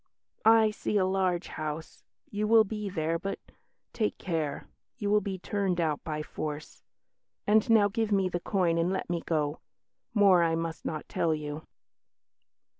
"I 0.45 0.71
see 0.71 0.97
a 0.97 1.05
large 1.05 1.47
house; 1.49 2.03
you 2.31 2.47
will 2.47 2.63
be 2.63 2.89
there, 2.89 3.19
but 3.19 3.37
take 3.93 4.17
care; 4.17 4.67
you 4.97 5.11
will 5.11 5.21
be 5.21 5.37
turned 5.37 5.79
out 5.79 6.03
by 6.03 6.23
force.... 6.23 6.81
And 7.45 7.69
now 7.69 7.87
give 7.87 8.11
me 8.11 8.27
the 8.27 8.39
coin 8.39 8.79
and 8.79 8.91
let 8.91 9.11
me 9.11 9.21
go. 9.23 9.59
More 10.15 10.41
I 10.41 10.55
must 10.55 10.85
not 10.85 11.07
tell 11.07 11.35
you." 11.35 11.67